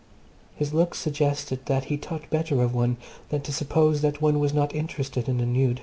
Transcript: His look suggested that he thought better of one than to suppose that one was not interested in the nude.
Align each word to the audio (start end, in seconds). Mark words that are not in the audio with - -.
His 0.55 0.73
look 0.73 0.95
suggested 0.95 1.67
that 1.67 1.83
he 1.85 1.95
thought 1.95 2.27
better 2.31 2.63
of 2.63 2.73
one 2.73 2.97
than 3.29 3.41
to 3.41 3.53
suppose 3.53 4.01
that 4.01 4.19
one 4.19 4.39
was 4.39 4.51
not 4.51 4.73
interested 4.73 5.29
in 5.29 5.37
the 5.37 5.45
nude. 5.45 5.79